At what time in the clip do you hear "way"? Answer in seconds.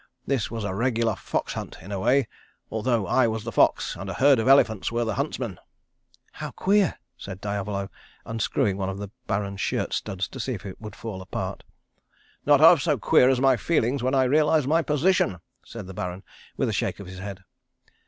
1.99-2.27